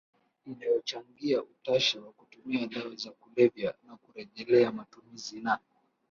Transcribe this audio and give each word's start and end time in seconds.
inayochangia 0.45 1.43
utashi 1.43 1.99
wa 1.99 2.11
kutumia 2.11 2.67
dawa 2.67 2.95
za 2.95 3.11
kulevya 3.11 3.73
na 3.87 3.97
kurejelea 3.97 4.71
matumizi 4.71 5.39
na 5.41 5.59